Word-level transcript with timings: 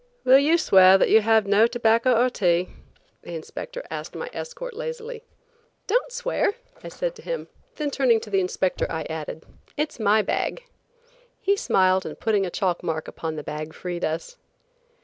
"Will 0.23 0.39
you 0.39 0.57
swear 0.57 0.97
that 0.97 1.11
you 1.11 1.21
have 1.21 1.45
no 1.45 1.67
tobacco 1.67 2.19
or 2.19 2.27
tea?" 2.31 2.69
the 3.21 3.35
inspector 3.35 3.83
asked 3.91 4.15
my 4.15 4.31
escort 4.33 4.73
lazily. 4.73 5.23
"Don't 5.85 6.11
swear," 6.11 6.55
I 6.83 6.87
said 6.87 7.13
to 7.17 7.21
him; 7.21 7.49
then 7.75 7.91
turning 7.91 8.19
to 8.21 8.31
the 8.31 8.39
inspector 8.39 8.87
I 8.89 9.03
added: 9.11 9.43
"It's 9.77 9.99
my 9.99 10.23
bag." 10.23 10.63
He 11.39 11.55
smiled 11.55 12.03
and 12.07 12.19
putting 12.19 12.47
a 12.47 12.49
chalk 12.49 12.81
mark 12.81 13.07
upon 13.07 13.35
the 13.35 13.43
bag 13.43 13.75
freed 13.75 14.03
us. 14.03 14.37